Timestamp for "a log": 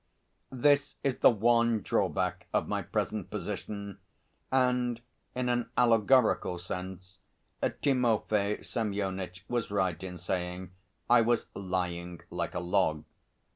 12.55-13.03